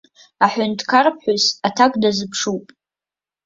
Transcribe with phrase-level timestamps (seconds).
[0.45, 2.65] Аҳәынҭқарԥҳәыс аҭак дазыԥшуп.